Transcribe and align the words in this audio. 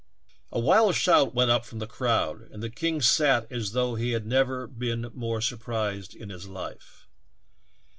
"A 0.51 0.59
wild 0.59 0.95
shout 0.95 1.35
went 1.35 1.51
up 1.51 1.63
from 1.63 1.77
the 1.77 1.85
crowd, 1.85 2.49
and 2.51 2.63
the 2.63 2.71
king 2.71 3.03
sat 3.03 3.45
as 3.51 3.73
though 3.73 3.93
he 3.93 4.13
had 4.13 4.25
never 4.25 4.65
been 4.65 5.11
more 5.13 5.41
sur 5.41 5.57
prised 5.57 6.15
in 6.15 6.31
his 6.31 6.47
life. 6.47 7.07